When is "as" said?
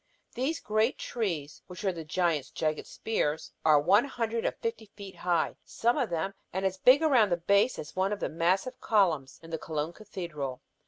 6.65-6.79, 7.77-7.95